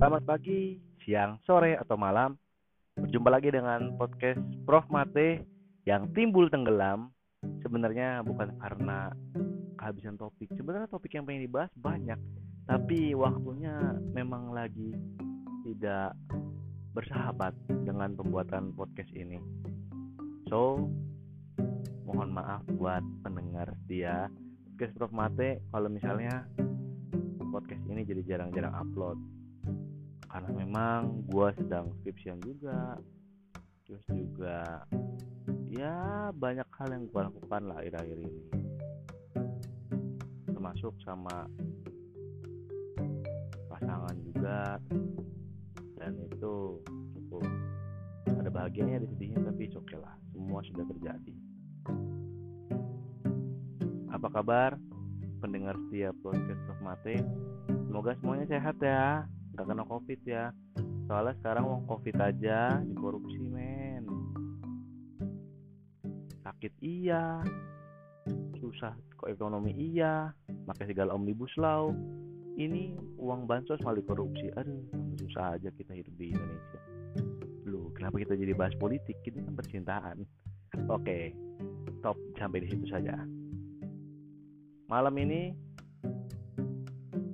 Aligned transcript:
Selamat 0.00 0.24
pagi, 0.24 0.80
siang, 1.04 1.36
sore, 1.44 1.76
atau 1.76 1.92
malam. 1.92 2.32
Berjumpa 2.96 3.36
lagi 3.36 3.52
dengan 3.52 4.00
podcast 4.00 4.40
Prof 4.64 4.88
Mate 4.88 5.44
yang 5.84 6.08
timbul 6.16 6.48
tenggelam. 6.48 7.12
Sebenarnya 7.60 8.24
bukan 8.24 8.48
karena 8.64 9.12
kehabisan 9.76 10.16
topik. 10.16 10.48
Sebenarnya 10.56 10.88
topik 10.88 11.12
yang 11.12 11.28
pengen 11.28 11.44
dibahas 11.44 11.68
banyak, 11.76 12.16
tapi 12.64 13.12
waktunya 13.12 13.76
memang 14.16 14.56
lagi 14.56 14.96
tidak 15.68 16.16
bersahabat 16.96 17.52
dengan 17.84 18.16
pembuatan 18.16 18.72
podcast 18.72 19.12
ini. 19.12 19.36
So, 20.48 20.88
mohon 22.08 22.32
maaf 22.32 22.64
buat 22.80 23.04
pendengar 23.20 23.68
setia 23.84 24.32
podcast 24.72 24.96
Prof 24.96 25.12
Mate 25.12 25.60
kalau 25.68 25.92
misalnya 25.92 26.48
podcast 27.52 27.84
ini 27.84 28.00
jadi 28.08 28.24
jarang-jarang 28.24 28.72
upload 28.72 29.39
karena 30.30 30.50
memang 30.54 31.26
gue 31.26 31.48
sedang 31.58 31.90
skripsian 32.00 32.38
juga. 32.46 32.94
Terus 33.84 34.06
juga 34.14 34.86
ya 35.66 36.30
banyak 36.30 36.66
hal 36.78 36.88
yang 36.94 37.04
gue 37.10 37.20
lakukan 37.26 37.62
lah 37.66 37.82
akhir-akhir 37.82 38.18
ini. 38.22 38.42
Termasuk 40.46 40.94
sama 41.02 41.50
pasangan 43.66 44.14
juga. 44.22 44.78
Dan 45.98 46.16
itu 46.30 46.78
cukup 47.18 47.44
ada 48.30 48.48
bahagianya 48.48 49.02
ada 49.02 49.08
sedihnya 49.10 49.42
tapi 49.42 49.66
oke 49.74 49.96
lah. 49.98 50.14
Semua 50.30 50.62
sudah 50.62 50.86
terjadi. 50.86 51.34
Apa 54.14 54.28
kabar 54.30 54.78
pendengar 55.40 55.74
setiap 55.88 56.14
podcast 56.20 56.60
of 56.68 56.78
Mate 56.84 57.24
semoga 57.88 58.12
semuanya 58.20 58.46
sehat 58.46 58.76
ya 58.84 59.24
nggak 59.54 59.66
kena 59.66 59.84
covid 59.86 60.20
ya. 60.24 60.44
Soalnya 61.10 61.34
sekarang 61.42 61.64
mau 61.66 61.80
covid 61.90 62.16
aja 62.22 62.78
dikorupsi 62.86 63.38
men. 63.42 64.04
Sakit 66.46 66.72
iya. 66.82 67.42
Susah 68.58 68.94
kok 69.18 69.30
ekonomi 69.30 69.74
iya. 69.74 70.30
Pakai 70.66 70.90
segala 70.90 71.14
omnibus 71.16 71.50
law. 71.58 71.90
Ini 72.60 72.98
uang 73.16 73.48
bansos 73.48 73.80
malah 73.82 73.98
dikorupsi. 73.98 74.52
Aduh 74.54 74.86
susah 75.18 75.58
aja 75.58 75.72
kita 75.74 75.94
hidup 75.96 76.14
di 76.14 76.30
Indonesia. 76.30 76.80
Lu 77.66 77.90
kenapa 77.96 78.22
kita 78.22 78.38
jadi 78.38 78.54
bahas 78.54 78.74
politik? 78.78 79.18
Ini 79.26 79.46
kan 79.46 79.54
percintaan. 79.58 80.18
Oke 80.86 81.34
stop 82.00 82.16
sampai 82.40 82.64
di 82.64 82.68
situ 82.72 82.88
saja. 82.88 83.12
Malam 84.88 85.14
ini 85.20 85.52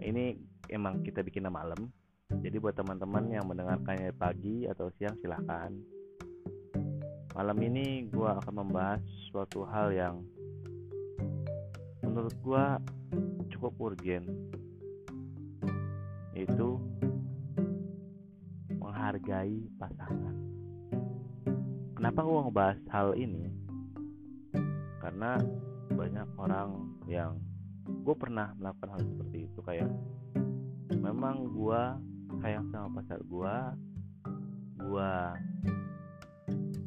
ini 0.02 0.34
emang 0.68 1.00
kita 1.06 1.22
bikin 1.22 1.46
malam 1.46 1.88
jadi 2.46 2.62
buat 2.62 2.78
teman-teman 2.78 3.26
yang 3.26 3.42
mendengarkannya 3.50 4.14
pagi 4.14 4.70
atau 4.70 4.86
siang 4.94 5.18
silahkan. 5.18 5.74
Malam 7.34 7.58
ini 7.58 8.06
gue 8.06 8.22
akan 8.22 8.54
membahas 8.62 9.02
suatu 9.34 9.66
hal 9.66 9.90
yang 9.90 10.22
menurut 12.06 12.30
gue 12.38 12.64
cukup 13.50 13.74
urgen, 13.82 14.30
yaitu 16.38 16.78
menghargai 18.78 19.66
pasangan. 19.82 20.38
Kenapa 21.98 22.22
gue 22.22 22.40
ngebahas 22.46 22.78
hal 22.94 23.18
ini? 23.18 23.50
Karena 25.02 25.34
banyak 25.90 26.28
orang 26.38 26.94
yang 27.10 27.42
gue 28.06 28.14
pernah 28.14 28.54
melakukan 28.54 28.94
hal 28.94 29.02
seperti 29.02 29.50
itu 29.50 29.58
kayak 29.66 29.90
memang 30.94 31.50
gue 31.50 31.82
sayang 32.42 32.66
sama 32.70 33.00
pacar 33.00 33.20
gua. 33.26 33.74
Gua 34.76 35.34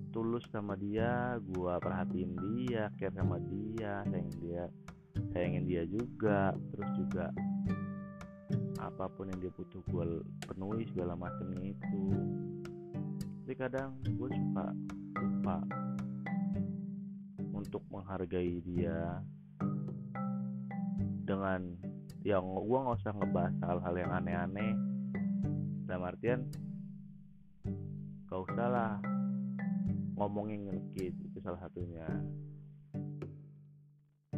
tulus 0.09 0.43
sama 0.49 0.73
dia 0.73 1.37
gua 1.53 1.77
perhatiin 1.77 2.33
dia 2.57 2.89
care 2.97 3.13
sama 3.13 3.37
dia 3.45 4.01
sayang 4.09 4.31
dia 4.41 4.63
sayangin 5.31 5.63
dia 5.67 5.83
juga. 5.85 6.55
Terus 6.73 6.89
juga 6.97 7.25
apa 8.79 9.05
pun 9.11 9.27
yang 9.31 9.39
dia 9.43 9.51
butuh 9.53 9.83
gua 9.91 10.03
penuhi 10.47 10.83
segala 10.91 11.13
macamnya 11.15 11.71
itu. 11.75 12.03
Tapi 13.49 13.57
kadang 13.57 13.97
gue 14.05 14.29
suka 14.29 14.65
lupa 15.17 15.57
untuk 17.49 17.81
menghargai 17.89 18.61
dia 18.61 19.25
dengan 21.25 21.73
yang 22.21 22.45
gue 22.45 22.77
nggak 22.77 23.01
usah 23.01 23.13
ngebahas 23.17 23.55
hal-hal 23.65 23.95
yang 23.97 24.11
aneh-aneh 24.21 24.73
dalam 25.89 26.05
artian 26.05 26.45
gak 28.29 28.41
usah 28.45 28.67
lah 28.69 28.93
ngomongin 30.21 30.69
ngekit 30.69 31.17
itu 31.17 31.37
salah 31.41 31.57
satunya. 31.65 32.05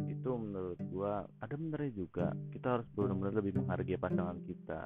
Itu 0.08 0.32
menurut 0.40 0.80
gua 0.88 1.28
ada 1.44 1.52
benernya 1.52 1.92
juga. 1.92 2.32
Kita 2.48 2.80
harus 2.80 2.88
benar-benar 2.96 3.44
lebih 3.44 3.60
menghargai 3.60 4.00
pasangan 4.00 4.40
kita 4.48 4.80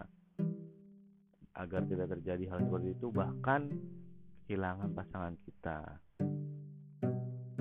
agar 1.54 1.86
tidak 1.86 2.08
terjadi 2.18 2.44
hal 2.50 2.58
seperti 2.66 2.88
itu 2.98 3.06
bahkan 3.14 3.70
kehilangan 4.50 4.90
pasangan 4.90 5.34
kita. 5.46 5.78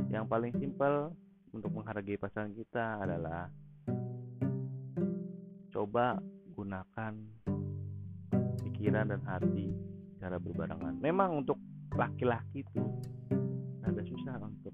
Yang 0.10 0.26
paling 0.26 0.54
simpel 0.58 1.14
untuk 1.54 1.70
menghargai 1.78 2.18
pasangan 2.18 2.58
kita 2.58 3.06
adalah 3.06 3.54
coba 5.70 6.18
gunakan 6.58 7.14
pikiran 8.86 9.10
dan 9.10 9.26
hati 9.26 9.74
secara 10.14 10.38
berbarengan. 10.38 11.02
Memang 11.02 11.42
untuk 11.42 11.58
laki-laki 11.98 12.62
itu 12.62 12.86
ada 13.82 13.98
susah 14.06 14.38
untuk 14.46 14.70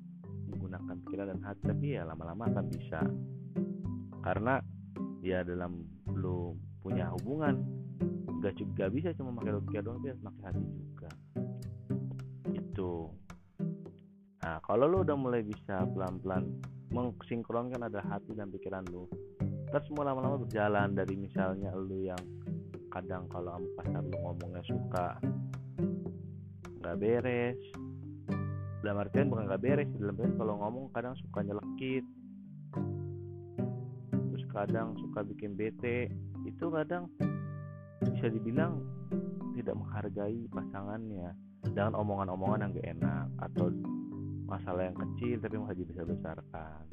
menggunakan 0.51 0.99
pikiran 1.07 1.31
dan 1.31 1.39
hati, 1.47 1.61
tapi 1.63 1.95
ya 1.95 2.03
lama-lama 2.03 2.43
akan 2.51 2.65
bisa. 2.75 2.99
Karena 4.19 4.59
ya 5.23 5.47
dalam 5.47 5.87
belum 6.11 6.83
punya 6.83 7.07
hubungan 7.15 7.63
gak 8.43 8.59
juga 8.59 8.91
bisa 8.91 9.15
cuma 9.15 9.31
pakai 9.39 9.55
logika 9.55 9.79
doang, 9.79 10.03
dia 10.03 10.11
harus 10.11 10.23
pakai 10.27 10.43
hati 10.43 10.65
juga. 10.75 11.09
Itu. 12.51 12.91
Nah, 14.43 14.59
kalau 14.67 14.91
lo 14.91 15.07
udah 15.07 15.15
mulai 15.15 15.39
bisa 15.39 15.87
pelan-pelan 15.87 16.51
mengsinkronkan 16.91 17.87
ada 17.87 18.03
hati 18.11 18.35
dan 18.35 18.51
pikiran 18.51 18.83
lo, 18.91 19.07
terus 19.71 19.87
semua 19.87 20.11
lama-lama 20.11 20.43
berjalan 20.43 20.91
dari 20.91 21.15
misalnya 21.15 21.71
lo 21.71 21.95
yang 21.95 22.19
kadang 22.91 23.23
kalau 23.31 23.55
sama 23.55 23.69
pacar 23.79 24.03
lu 24.03 24.17
ngomongnya 24.19 24.63
suka 24.67 25.07
nggak 26.83 26.97
beres. 26.99 27.59
Dalam 28.83 28.97
artian 28.99 29.31
bukan 29.31 29.47
nggak 29.47 29.63
beres 29.63 29.89
dalam 29.95 30.13
artian 30.19 30.35
kalau 30.35 30.53
ngomong 30.59 30.85
kadang 30.91 31.15
suka 31.23 31.39
nyelekit. 31.41 32.05
Terus 34.11 34.45
kadang 34.51 34.99
suka 34.99 35.23
bikin 35.23 35.55
bete. 35.55 36.11
Itu 36.43 36.67
kadang 36.67 37.07
bisa 38.03 38.27
dibilang 38.27 38.83
tidak 39.55 39.79
menghargai 39.79 40.51
pasangannya. 40.51 41.31
Dengan 41.61 41.93
omongan-omongan 41.93 42.59
yang 42.67 42.71
gak 42.73 42.89
enak 42.97 43.25
atau 43.37 43.69
masalah 44.49 44.89
yang 44.89 44.97
kecil 44.97 45.37
tapi 45.39 45.55
malah 45.61 45.77
dibesar-besarkan 45.77 46.83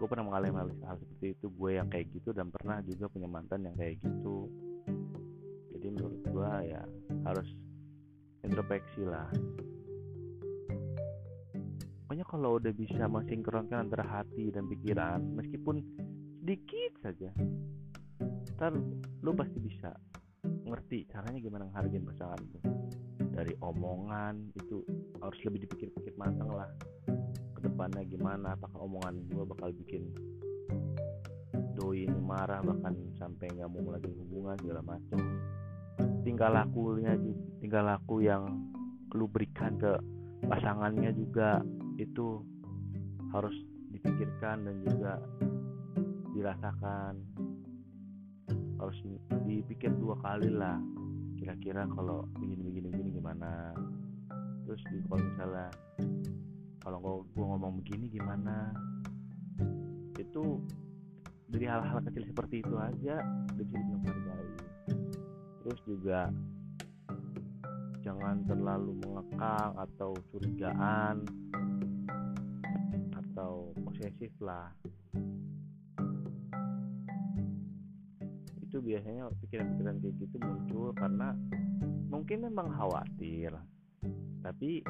gue 0.00 0.08
pernah 0.08 0.32
mengalami 0.32 0.56
hal, 0.56 0.68
hal 0.88 0.96
seperti 0.96 1.36
itu 1.36 1.46
gue 1.52 1.70
yang 1.76 1.92
kayak 1.92 2.08
gitu 2.16 2.32
dan 2.32 2.48
pernah 2.48 2.80
juga 2.80 3.12
punya 3.12 3.28
mantan 3.28 3.68
yang 3.68 3.76
kayak 3.76 4.00
gitu. 4.00 4.48
Jadi 5.76 5.86
menurut 5.92 6.20
gue 6.24 6.52
ya 6.72 6.82
harus 7.28 7.48
introspeksi 8.40 9.04
lah. 9.04 9.28
Pokoknya 12.08 12.24
kalau 12.24 12.56
udah 12.56 12.72
bisa 12.72 13.04
mensinkronkan 13.12 13.92
antara 13.92 14.08
hati 14.08 14.48
dan 14.48 14.64
pikiran 14.72 15.20
meskipun 15.36 15.84
sedikit 16.40 16.92
saja 17.04 17.30
ntar 18.56 18.72
lu 19.20 19.32
pasti 19.36 19.60
bisa 19.60 19.92
ngerti 20.64 21.12
caranya 21.12 21.44
gimana 21.44 21.68
menghargai 21.68 22.00
pasangan 22.00 22.40
lu. 22.40 22.60
Dari 23.30 23.52
omongan 23.60 24.56
itu 24.56 24.80
harus 25.20 25.38
lebih 25.44 25.68
dipikir-pikir 25.68 26.16
matang 26.16 26.48
lah 26.48 26.72
ke 27.80 27.88
depannya 27.88 28.12
gimana 28.12 28.48
apakah 28.60 28.76
omongan 28.84 29.24
gue 29.32 29.40
bakal 29.56 29.72
bikin 29.72 30.12
doi 31.72 32.04
ini 32.04 32.20
marah 32.20 32.60
bahkan 32.60 32.92
sampai 33.16 33.48
nggak 33.56 33.72
mau 33.72 33.96
lagi 33.96 34.12
hubungan 34.20 34.52
segala 34.60 34.84
macem. 34.84 35.16
Tinggal 36.20 36.60
lakunya 36.60 37.16
tinggal 37.64 37.88
laku 37.88 38.20
yang 38.20 38.68
lu 39.16 39.24
berikan 39.32 39.80
ke 39.80 39.96
pasangannya 40.44 41.08
juga. 41.16 41.64
Itu 41.96 42.44
harus 43.32 43.56
dipikirkan 43.96 44.68
dan 44.68 44.76
juga 44.84 45.16
dirasakan. 46.36 47.16
Harus 48.76 48.98
dipikir 49.48 49.88
dua 49.96 50.20
kali 50.20 50.52
lah 50.52 50.76
kira-kira 51.40 51.88
kalau 51.96 52.28
begini 52.36 52.60
begini 52.60 52.86
begini 52.92 53.08
gimana. 53.16 53.72
Terus 54.68 54.84
kalau 55.08 55.16
misalnya 55.16 55.72
kalau 56.80 57.24
gue 57.28 57.44
ngomong 57.44 57.76
begini 57.84 58.08
gimana? 58.08 58.72
Itu 60.16 60.64
dari 61.50 61.66
hal-hal 61.68 62.00
kecil 62.08 62.24
seperti 62.24 62.64
itu 62.64 62.74
aja 62.80 63.20
udah 63.52 63.66
jadi 63.68 63.84
menghargai. 63.84 64.50
Terus 65.60 65.80
juga 65.84 66.32
jangan 68.00 68.40
terlalu 68.48 68.96
mengekang 69.04 69.76
atau 69.76 70.16
curigaan 70.32 71.20
atau 73.12 73.76
posesif 73.76 74.32
lah. 74.40 74.72
Itu 78.64 78.80
biasanya 78.80 79.28
pikiran-pikiran 79.44 79.96
kayak 80.00 80.14
gitu 80.16 80.36
muncul 80.40 80.86
karena 80.96 81.36
mungkin 82.08 82.48
memang 82.48 82.72
khawatir 82.72 83.52
tapi 84.40 84.80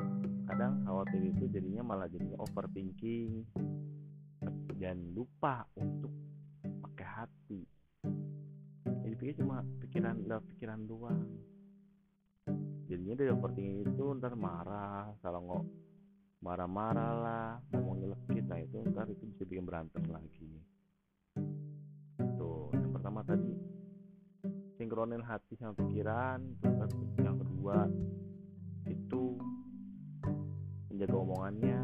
kadang 0.47 0.83
khawatir 0.87 1.31
itu 1.31 1.47
jadinya 1.51 1.83
malah 1.95 2.07
jadinya 2.07 2.39
overthinking. 2.43 3.47
Dan 4.81 5.13
lupa 5.13 5.69
untuk 5.77 6.09
pakai 6.65 7.07
hati. 7.07 7.61
Jadi 9.05 9.15
pikir 9.15 9.45
cuma 9.45 9.61
pikiran 9.85 10.25
pikiran 10.25 10.81
doang. 10.89 11.29
Jadinya 12.89 13.15
dari 13.21 13.29
overthinking 13.29 13.85
itu 13.85 14.05
ntar 14.17 14.33
marah 14.41 15.13
kalau 15.21 15.41
nggak 15.45 15.65
marah-marah 16.41 17.13
lah 17.21 17.49
ngomong 17.77 18.01
nyelekit 18.01 18.49
nah 18.49 18.57
itu 18.57 18.81
ntar 18.89 19.05
itu 19.13 19.29
bisa 19.29 19.45
bikin 19.45 19.69
berantem 19.69 20.01
lagi. 20.09 20.53
Tuh 22.41 22.73
yang 22.73 22.97
pertama 22.97 23.21
tadi 23.21 23.53
sinkronin 24.81 25.21
hati 25.21 25.61
sama 25.61 25.77
pikiran 25.77 26.41
terus 26.65 27.13
yang 27.21 27.37
kedua 27.37 27.85
menjaga 30.91 31.17
omongannya. 31.17 31.81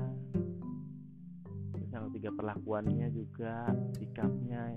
Terus 1.72 1.88
yang 1.92 2.04
ketiga 2.12 2.30
perlakuannya 2.36 3.08
juga 3.12 3.70
sikapnya 3.96 4.76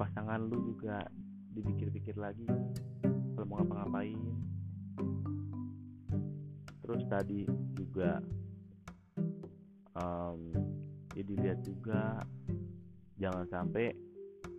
pasangan 0.00 0.40
lu 0.48 0.72
juga 0.72 1.04
dipikir-pikir 1.52 2.16
lagi. 2.16 2.48
Kalau 3.36 3.46
mau 3.48 3.60
ngapa-ngapain. 3.60 4.20
Terus 6.82 7.02
tadi 7.08 7.46
juga 7.76 8.20
um, 9.96 10.52
ya 11.12 11.22
dilihat 11.24 11.60
juga 11.64 12.20
jangan 13.20 13.44
sampai 13.52 13.92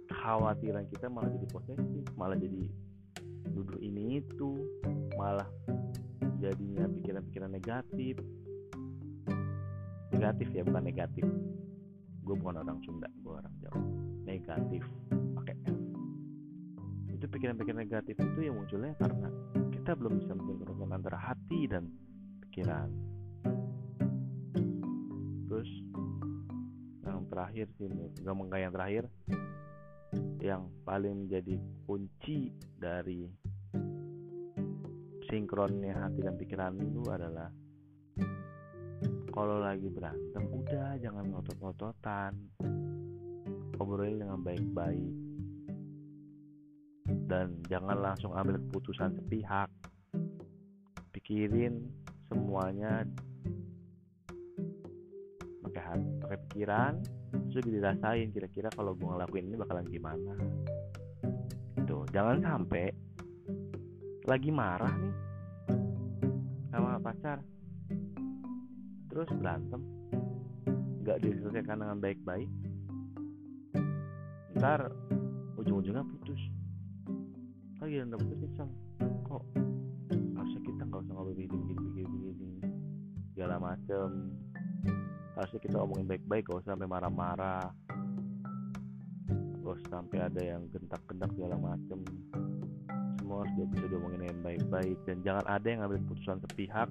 kekhawatiran 0.08 0.86
kita 0.94 1.10
malah 1.10 1.30
jadi 1.34 1.48
posesif 1.50 2.06
malah 2.16 2.38
jadi 2.38 2.70
duduk 3.52 3.82
ini 3.82 4.22
itu 4.24 4.56
malah 5.20 5.48
jadinya 6.44 6.86
pikiran-pikiran 7.00 7.52
negatif. 7.56 8.20
Negatif 10.12 10.48
ya 10.52 10.62
bukan 10.68 10.84
negatif. 10.84 11.24
Gue 12.24 12.36
bukan 12.36 12.60
orang 12.60 12.84
Sunda 12.84 13.08
gue 13.24 13.32
orang 13.32 13.56
Jawa. 13.64 13.80
Negatif 14.28 14.84
pakai 15.40 15.56
F. 15.64 15.80
Itu 17.16 17.26
pikiran-pikiran 17.32 17.80
negatif 17.80 18.16
itu 18.20 18.40
yang 18.44 18.60
munculnya 18.60 18.92
karena 19.00 19.32
kita 19.72 19.96
belum 19.96 20.20
bisa 20.20 20.32
mensinkronkan 20.36 20.92
antara 20.92 21.16
hati 21.16 21.72
dan 21.72 21.88
pikiran. 22.48 22.92
Terus 25.48 25.70
yang 27.08 27.24
terakhir 27.32 27.72
sih 27.80 27.88
mengkaya 28.28 28.68
yang 28.68 28.76
terakhir 28.76 29.04
yang 30.44 30.62
paling 30.84 31.24
menjadi 31.24 31.56
kunci 31.88 32.52
dari 32.76 33.32
sinkronnya 35.34 35.98
hati 35.98 36.22
dan 36.22 36.38
pikiran 36.38 36.78
itu 36.78 37.02
adalah 37.10 37.50
kalau 39.34 39.58
lagi 39.58 39.90
berantem 39.90 40.46
udah 40.46 40.94
jangan 41.02 41.26
ngotot-ngototan. 41.34 42.38
Ngobrolin 43.74 44.22
dengan 44.22 44.46
baik-baik. 44.46 45.14
Dan 47.26 47.58
jangan 47.66 47.98
langsung 47.98 48.38
ambil 48.38 48.62
keputusan 48.62 49.18
sepihak. 49.18 49.74
Pikirin 51.10 51.82
semuanya 52.30 53.02
pakai 55.66 55.82
hati 55.82 56.10
pakai 56.22 56.38
pikiran 56.46 56.94
terus 57.50 57.66
dirasain 57.66 58.30
kira-kira 58.30 58.70
kalau 58.70 58.94
gue 58.94 59.10
ngelakuin 59.10 59.50
ini 59.50 59.58
bakalan 59.58 59.90
gimana. 59.90 60.38
Itu 61.74 62.06
jangan 62.14 62.38
sampai 62.46 63.03
lagi 64.24 64.56
marah 64.56 64.96
nih 64.96 65.16
sama 66.72 66.96
pacar. 67.04 67.44
Terus 69.12 69.30
berantem. 69.36 69.84
Nggak 71.04 71.18
diselesaikan 71.28 71.84
dengan 71.84 71.98
baik-baik. 72.00 72.50
Ntar 74.56 74.88
ujung-ujungnya 75.60 76.08
putus. 76.08 76.40
Lagi 77.84 78.00
udah 78.00 78.16
putus 78.16 78.40
nyesel 78.40 78.70
kok 79.28 79.44
harusnya 80.40 80.62
kita 80.64 80.82
nggak 80.88 81.04
usah 81.04 81.14
ngobrol 81.20 81.36
begini 81.36 81.56
begini 81.60 81.84
begini 81.84 82.16
begini 82.32 82.60
segala 83.36 83.56
macem. 83.60 84.08
Harusnya 85.36 85.60
kita 85.60 85.78
omongin 85.84 86.08
baik-baik 86.08 86.48
gak 86.48 86.64
usah 86.64 86.78
sampai 86.78 86.88
marah-marah. 86.88 87.68
Gak 89.60 89.74
usah 89.82 89.90
sampai 90.00 90.20
ada 90.22 90.42
yang 90.46 90.70
gentak-gentak 90.70 91.34
segala 91.34 91.58
macem 91.58 92.06
semua 93.34 93.50
harus 93.50 93.66
bisa 93.74 93.86
diomongin 93.90 94.20
dengan 94.22 94.40
baik-baik. 94.46 94.98
Dan 95.10 95.18
jangan 95.26 95.46
ada 95.50 95.66
yang 95.66 95.80
ngambil 95.82 96.00
keputusan 96.06 96.38
sepihak 96.46 96.90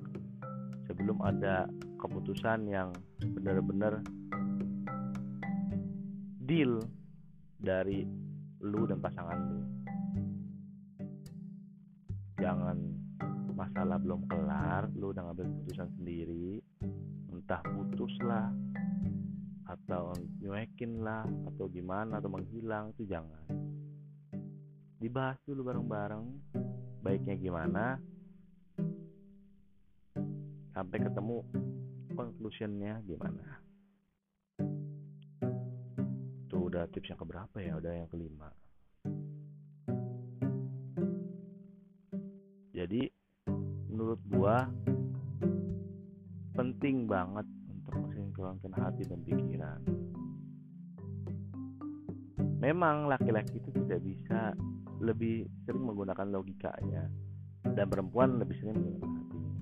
sebelum 0.91 1.19
ada 1.23 1.71
keputusan 2.03 2.67
yang 2.67 2.91
benar-benar 3.39 4.03
deal 6.43 6.83
dari 7.63 8.03
lu 8.59 8.91
dan 8.91 8.99
pasangan 8.99 9.39
lu. 9.39 9.63
Jangan 12.43 12.79
masalah 13.55 14.03
belum 14.03 14.27
kelar 14.27 14.91
lu 14.99 15.15
udah 15.15 15.23
ngambil 15.31 15.47
keputusan 15.47 15.95
sendiri 15.95 16.59
entah 17.31 17.63
putus 17.63 18.11
lah 18.27 18.51
atau 19.71 20.11
nyuekin 20.43 21.07
lah 21.07 21.23
atau 21.55 21.71
gimana 21.71 22.19
atau 22.19 22.35
menghilang 22.35 22.91
itu 22.99 23.07
jangan 23.07 23.62
dibahas 25.03 25.35
dulu 25.43 25.67
bareng-bareng. 25.67 26.25
Baiknya 27.03 27.35
gimana? 27.35 27.99
Sampai 30.71 31.03
ketemu 31.03 31.43
conclusionnya 32.15 33.03
gimana? 33.03 33.59
Itu 36.47 36.71
udah 36.71 36.87
tips 36.95 37.11
yang 37.11 37.19
keberapa 37.19 37.59
ya? 37.59 37.75
Udah 37.83 37.93
yang 37.99 38.07
kelima. 38.07 38.55
Jadi 42.71 43.11
menurut 43.91 44.23
gua 44.31 44.71
penting 46.55 47.11
banget 47.11 47.45
untuk 47.67 47.95
mensinkronkan 48.07 48.73
hati 48.79 49.03
dan 49.11 49.19
pikiran. 49.27 49.81
Memang 52.63 53.11
laki-laki 53.11 53.59
itu 53.59 53.75
tidak 53.75 54.01
bisa 54.07 54.55
lebih 55.03 55.51
sering 55.67 55.83
menggunakan 55.83 56.31
logikanya. 56.31 57.11
Dan 57.63 57.87
perempuan 57.91 58.39
lebih 58.39 58.57
sering 58.59 58.79
menggunakan 58.79 59.19
hatinya 59.19 59.53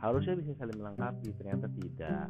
harusnya 0.00 0.34
bisa 0.40 0.56
saling 0.56 0.80
melengkapi 0.80 1.28
ternyata 1.36 1.68
tidak. 1.76 2.28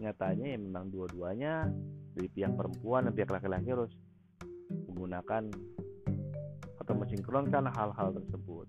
Nyatanya 0.00 0.46
ya 0.56 0.58
memang 0.58 0.90
dua-duanya 0.90 1.70
dari 2.16 2.28
pihak 2.32 2.56
perempuan 2.56 3.06
dan 3.06 3.12
pihak 3.14 3.30
laki-laki 3.30 3.68
harus 3.70 3.92
menggunakan 4.90 5.52
atau 6.80 6.94
mensinkronkan 6.96 7.70
hal-hal 7.70 8.08
tersebut. 8.18 8.66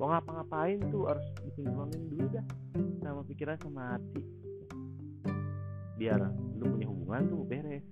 Mau 0.00 0.10
ngapa-ngapain 0.10 0.80
tuh 0.90 1.06
harus 1.10 1.26
disinkronin 1.44 2.02
dulu 2.10 2.26
dah 2.32 2.46
sama 3.02 3.22
pikiran 3.26 3.58
sama 3.60 3.98
hati. 3.98 4.22
Biar 5.98 6.18
lu 6.58 6.64
punya 6.74 6.86
hubungan 6.88 7.22
tuh 7.30 7.42
beres 7.46 7.84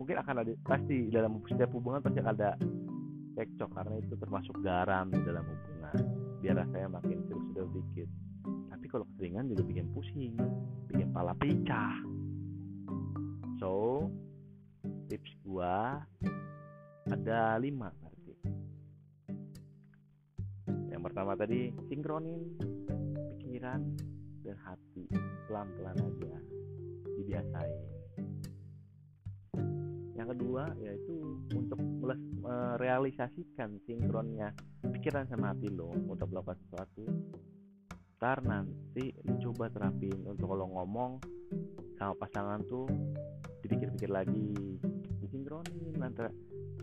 mungkin 0.00 0.16
akan 0.16 0.36
ada 0.40 0.52
pasti 0.64 1.12
dalam 1.12 1.44
setiap 1.44 1.68
hubungan 1.76 2.00
pasti 2.00 2.24
ada 2.24 2.56
cekcok 3.36 3.70
karena 3.76 3.94
itu 4.00 4.16
termasuk 4.16 4.56
garam 4.64 5.12
di 5.12 5.20
dalam 5.28 5.44
hubungan. 5.44 5.96
Biar 6.40 6.56
rasanya 6.56 6.88
makin 6.96 7.20
sedikit 7.28 7.68
dikit. 7.76 8.08
Tapi 8.72 8.86
kalau 8.88 9.04
keseringan 9.12 9.52
juga 9.52 9.62
bikin 9.68 9.86
pusing 9.92 10.40
bikin 10.88 11.12
pala 11.12 11.36
pecah. 11.36 12.00
So 13.60 14.08
tips 15.12 15.36
gua 15.44 16.00
ada 17.12 17.60
lima 17.60 17.92
berarti. 18.00 18.34
Yang 20.88 21.02
pertama 21.12 21.36
tadi 21.36 21.76
sinkronin 21.92 22.56
pikiran 23.36 23.84
dan 24.48 24.56
hati 24.64 25.04
pelan-pelan 25.44 25.96
aja. 26.00 26.36
Dibiasain 27.20 27.99
yang 30.20 30.28
kedua 30.36 30.68
yaitu 30.84 31.40
untuk 31.56 31.80
merealisasikan 32.44 33.80
sinkronnya 33.88 34.52
pikiran 34.92 35.24
sama 35.32 35.56
hati 35.56 35.72
lo 35.72 35.88
untuk 35.96 36.28
melakukan 36.28 36.60
sesuatu 36.68 37.08
ntar 38.20 38.44
nanti 38.44 39.16
coba 39.40 39.72
terapin 39.72 40.12
untuk 40.28 40.44
kalau 40.44 40.68
ngomong 40.76 41.24
sama 41.96 42.12
pasangan 42.20 42.60
tuh 42.68 42.84
dipikir-pikir 43.64 44.12
lagi 44.12 44.76
disinkronin 45.24 45.96
antara 46.04 46.28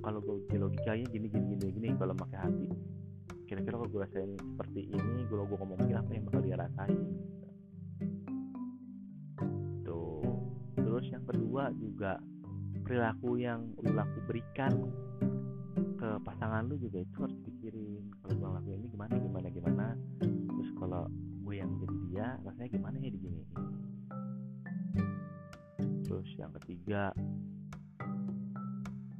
kalau 0.01 0.17
gue 0.17 0.57
logikanya 0.57 1.05
gini 1.13 1.29
gini 1.29 1.45
gini 1.53 1.67
gini 1.77 1.87
kalau 1.93 2.17
pakai 2.17 2.41
hati 2.41 2.67
kira-kira 3.45 3.77
kalau 3.77 3.89
gue 3.89 4.01
rasain 4.01 4.33
seperti 4.33 4.81
ini 4.89 5.29
kalau 5.29 5.45
gue 5.45 5.57
ngomong 5.61 5.77
apa 5.77 6.11
yang 6.11 6.25
bakal 6.27 6.41
dia 6.43 6.57
rasain? 6.59 6.99
Terus 10.75 11.05
yang 11.13 11.23
kedua 11.29 11.69
juga 11.77 12.17
perilaku 12.87 13.35
yang 13.35 13.67
lu 13.83 13.91
laku 13.91 14.23
berikan 14.31 14.71
ke 15.99 16.09
pasangan 16.23 16.63
lu 16.71 16.79
juga 16.79 17.03
itu 17.03 17.17
harus 17.19 17.35
dipikirin. 17.43 18.07
Kalau 18.23 18.33
gue 18.39 18.47
ngelakuin 18.47 18.79
ini 18.79 18.87
gimana 18.87 19.13
gimana 19.19 19.47
gimana? 19.51 19.85
Terus 20.23 20.69
kalau 20.79 21.03
gue 21.43 21.55
yang 21.59 21.71
jadi 21.83 21.97
dia 22.07 22.27
rasanya 22.47 22.69
gimana 22.71 22.95
ya 23.03 23.11
di 23.11 23.19
gini 23.19 23.43
terus 26.17 26.33
yang 26.39 26.51
ketiga 26.63 27.11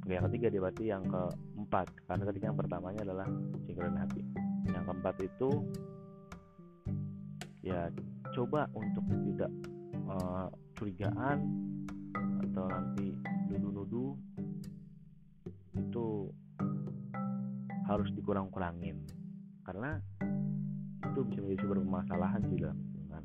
yang 0.08 0.24
ketiga 0.32 0.46
dia 0.48 0.60
berarti 0.64 0.84
yang 0.88 1.04
keempat. 1.04 1.86
Karena 2.08 2.24
tadi 2.24 2.38
yang 2.40 2.56
pertamanya 2.56 3.00
adalah 3.04 3.28
sinkron 3.68 3.92
hati. 4.00 4.24
Yang 4.64 4.84
keempat 4.88 5.16
itu 5.20 5.50
ya 7.60 7.92
coba 8.32 8.72
untuk 8.72 9.04
tidak 9.04 9.52
uh, 10.08 10.48
curigaan 10.80 11.44
atau 12.48 12.64
nanti 12.72 13.12
nuduh-nuduh 13.48 14.12
itu 15.80 16.06
harus 17.88 18.08
dikurang-kurangin. 18.12 19.00
Karena 19.64 19.96
itu 21.08 21.20
bisa 21.24 21.40
menjadi 21.40 21.60
sumber 21.64 21.78
permasalahan 21.80 22.40
sih 22.52 22.58
dalam 22.60 22.76
hubungan 22.76 23.22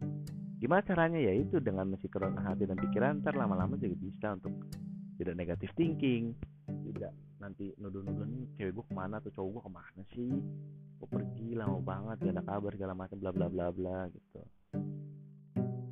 gimana 0.64 0.82
caranya? 0.88 1.20
Ya 1.20 1.36
itu 1.36 1.60
dengan 1.60 1.92
mensinkronkan 1.92 2.40
hati 2.40 2.64
dan 2.64 2.80
pikiran 2.80 3.20
ntar 3.20 3.36
lama-lama 3.36 3.76
juga 3.76 4.00
bisa 4.00 4.40
untuk 4.40 4.56
tidak 5.20 5.36
negatif 5.36 5.70
thinking. 5.76 6.32
Tidak 6.64 7.44
nanti 7.44 7.76
nuduh-nuduh 7.76 8.24
nih 8.24 8.48
cewek 8.56 8.72
gue 8.72 8.86
ke 8.88 8.94
mana 8.96 9.20
atau 9.20 9.32
cowok 9.36 9.50
gue 9.52 9.64
ke 9.68 9.72
mana 9.76 10.02
sih? 10.16 10.32
Gue 11.04 11.08
pergi 11.12 11.60
lama 11.60 11.84
banget 11.84 12.16
gak 12.24 12.34
ada 12.40 12.44
kabar 12.48 12.72
segala 12.72 12.94
macam 12.96 13.18
bla 13.20 13.32
bla 13.36 13.48
bla 13.52 13.68
bla 13.76 14.08
gitu. 14.08 14.40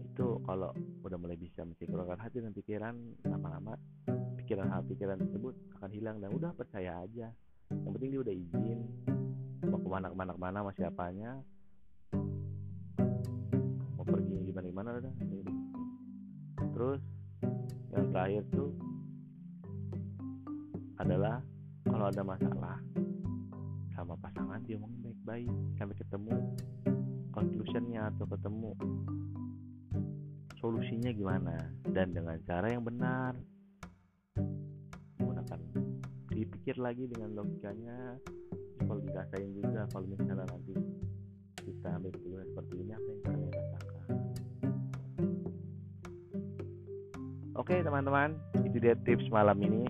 Itu 0.07 0.39
kalau 0.47 0.71
udah 1.01 1.17
mulai 1.17 1.37
bisa 1.37 1.65
mensinkronkan 1.65 2.21
hati 2.21 2.41
dan 2.41 2.53
pikiran 2.53 2.93
lama-lama 3.25 3.73
pikiran 4.51 4.67
hati 4.67 4.93
pikiran 4.93 5.17
tersebut 5.21 5.55
akan 5.79 5.89
hilang 5.95 6.17
dan 6.19 6.27
udah 6.35 6.51
percaya 6.51 6.99
aja. 7.07 7.31
Yang 7.71 7.91
penting 7.95 8.09
dia 8.11 8.21
udah 8.21 8.35
izin. 8.35 8.79
Mau 9.63 9.79
ke 9.79 9.87
mana 9.87 10.11
ke 10.11 10.15
mana 10.19 10.31
ke 10.35 10.41
mana 10.43 10.57
sama 10.59 10.71
siapanya. 10.75 11.31
Mau 13.95 14.03
pergi 14.03 14.35
gimana 14.43 14.65
gimana 14.67 14.89
udah 14.99 15.15
terus 16.75 17.01
yang 17.93 18.09
terakhir 18.09 18.43
tuh 18.51 18.73
adalah 20.97 21.39
kalau 21.85 22.05
ada 22.09 22.23
masalah 22.25 22.77
sama 23.95 24.17
pasangan 24.17 24.59
dia 24.67 24.75
ngomong 24.81 24.99
baik-baik. 24.99 25.53
Sampai 25.79 25.95
ketemu 25.95 26.35
conclusionnya 27.31 28.11
atau 28.11 28.27
ketemu 28.27 28.75
solusinya 30.61 31.09
gimana? 31.09 31.57
Dan 31.81 32.13
dengan 32.13 32.37
cara 32.45 32.69
yang 32.69 32.85
benar. 32.85 33.33
Menggunakan 35.17 35.59
dipikir 36.29 36.77
lagi 36.77 37.09
dengan 37.09 37.33
logikanya. 37.33 38.21
Kalau 38.85 39.01
dirasain 39.01 39.49
juga 39.57 39.89
kalau 39.89 40.05
misalnya 40.05 40.45
nanti 40.45 40.73
kita 41.61 41.87
ambil 41.97 42.11
keputusan 42.13 42.47
seperti 42.53 42.73
ini 42.77 42.91
apa 42.93 43.07
yang 43.09 43.21
kalian 43.25 43.51
rasakan? 43.51 44.07
Oke 47.57 47.75
teman-teman. 47.81 48.29
Itu 48.61 48.77
dia 48.77 48.95
tips 49.01 49.27
malam 49.33 49.57
ini 49.65 49.89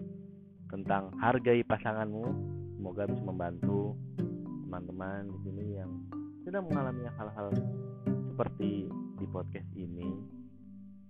tentang 0.71 1.11
hargai 1.19 1.61
pasanganmu. 1.67 2.25
Semoga 2.79 3.05
bisa 3.11 3.23
membantu 3.27 3.95
teman-teman 4.67 5.27
di 5.27 5.39
sini 5.43 5.65
yang 5.75 5.91
sedang 6.47 6.65
mengalami 6.71 7.05
hal-hal 7.19 7.51
seperti 8.31 8.87
di 9.19 9.25
podcast 9.29 9.67
ini 9.77 10.40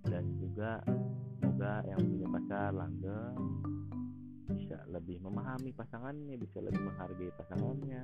dan 0.06 0.24
juga 0.38 0.82
semoga 1.38 1.82
yang 1.86 2.00
punya 2.02 2.28
pacar 2.30 2.70
langgeng 2.74 3.38
bisa 4.52 4.76
lebih 4.90 5.18
memahami 5.22 5.70
pasangannya, 5.72 6.36
bisa 6.36 6.58
lebih 6.60 6.82
menghargai 6.82 7.30
pasangannya. 7.38 8.02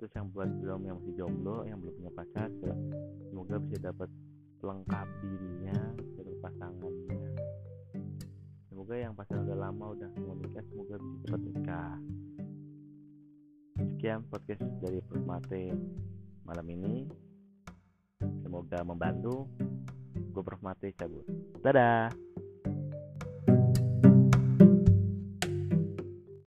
Terus 0.00 0.12
yang 0.16 0.32
buat 0.32 0.48
belum 0.48 0.80
yang 0.88 0.96
masih 1.00 1.14
jomblo, 1.16 1.68
yang 1.68 1.76
belum 1.80 1.94
punya 2.00 2.12
pacar, 2.16 2.48
semoga 3.28 3.60
bisa 3.60 3.76
dapat 3.92 4.08
pelengkap 4.60 5.08
dirinya, 5.20 5.76
dapat 6.16 6.36
pasangannya. 6.40 7.20
Semoga 8.68 8.94
yang 8.96 9.12
pasangan 9.12 9.44
udah 9.44 9.58
lama 9.60 9.84
udah 9.92 10.08
mau 10.24 10.34
nikah 10.40 10.64
semoga 10.72 10.96
bisa 10.96 11.16
cepat 11.28 11.40
nikah. 11.44 11.94
Sekian 13.80 14.20
podcast 14.28 14.64
dari 14.80 15.04
Prof 15.04 15.24
Mate 15.24 15.76
malam 16.48 16.66
ini 16.72 17.04
semoga 18.50 18.82
membantu. 18.82 19.46
Gue 20.34 20.42
Prof 20.42 20.58
Mate 20.58 20.90
cabut 20.90 21.22
dadah 21.62 22.10